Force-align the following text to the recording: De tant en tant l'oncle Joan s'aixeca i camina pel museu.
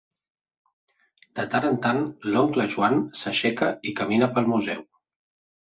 De 1.41 1.45
tant 1.51 1.67
en 1.69 1.77
tant 1.83 2.01
l'oncle 2.29 2.67
Joan 2.77 2.99
s'aixeca 3.21 3.71
i 3.93 3.97
camina 4.01 4.35
pel 4.39 4.53
museu. 4.57 4.83